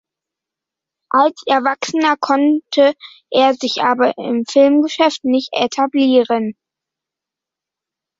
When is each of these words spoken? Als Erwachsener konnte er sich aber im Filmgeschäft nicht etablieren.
Als 1.11 1.43
Erwachsener 1.45 2.17
konnte 2.19 2.95
er 3.29 3.53
sich 3.53 3.83
aber 3.83 4.17
im 4.17 4.45
Filmgeschäft 4.49 5.23
nicht 5.25 5.49
etablieren. 5.53 6.55